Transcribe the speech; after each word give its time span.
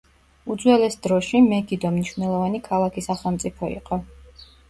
უძველეს 0.53 0.95
დროში, 1.07 1.41
მეგიდო 1.49 1.91
მნიშვნელოვანი 1.97 2.63
ქალაქი-სახელმწიფო 2.71 3.71
იყო. 3.77 4.01